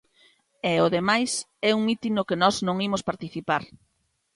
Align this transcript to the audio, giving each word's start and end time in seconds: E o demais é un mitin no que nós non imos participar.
E 0.71 0.73
o 0.85 0.87
demais 0.97 1.31
é 1.69 1.71
un 1.77 1.83
mitin 1.87 2.13
no 2.15 2.27
que 2.27 2.39
nós 2.41 2.55
non 2.67 2.77
imos 2.87 3.05
participar. 3.09 3.63